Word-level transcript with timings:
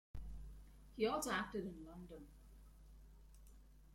He 0.95 1.05
also 1.05 1.29
acted 1.29 1.63
in 1.63 1.85
London. 1.85 2.25